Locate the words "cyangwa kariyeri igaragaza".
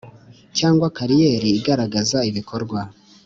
0.57-2.17